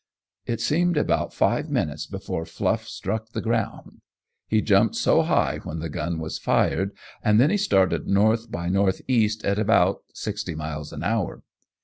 It 0.47 0.59
seemed 0.61 0.97
about 0.97 1.31
five 1.31 1.69
minutes 1.69 2.07
before 2.07 2.43
Fluff 2.47 2.87
struck 2.87 3.29
the 3.29 3.39
ground, 3.39 4.01
he 4.47 4.59
jumped 4.59 4.95
so 4.95 5.21
high 5.21 5.59
when 5.61 5.77
the 5.77 5.89
gun 5.91 6.17
was 6.17 6.39
fired, 6.39 6.97
and 7.23 7.39
then 7.39 7.51
he 7.51 7.57
started 7.57 8.07
north 8.07 8.49
by 8.51 8.67
northeast 8.67 9.45
at 9.45 9.59
about 9.59 10.01
sixty 10.11 10.55
miles 10.55 10.91
an 10.91 11.03
hour. 11.03 11.43